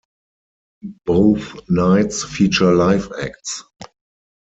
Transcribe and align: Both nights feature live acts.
Both 1.05 1.69
nights 1.69 2.23
feature 2.23 2.73
live 2.73 3.11
acts. 3.21 3.63